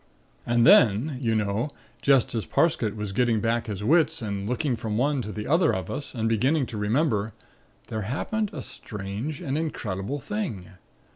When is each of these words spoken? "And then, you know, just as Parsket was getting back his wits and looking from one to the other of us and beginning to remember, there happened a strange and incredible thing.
"And 0.47 0.65
then, 0.65 1.19
you 1.21 1.35
know, 1.35 1.69
just 2.01 2.33
as 2.33 2.47
Parsket 2.47 2.95
was 2.95 3.11
getting 3.11 3.39
back 3.39 3.67
his 3.67 3.83
wits 3.83 4.19
and 4.19 4.49
looking 4.49 4.75
from 4.75 4.97
one 4.97 5.21
to 5.21 5.31
the 5.31 5.45
other 5.45 5.75
of 5.75 5.91
us 5.91 6.15
and 6.15 6.27
beginning 6.27 6.65
to 6.65 6.75
remember, 6.77 7.33
there 7.85 8.01
happened 8.01 8.49
a 8.51 8.63
strange 8.63 9.41
and 9.41 9.59
incredible 9.59 10.19
thing. 10.19 10.67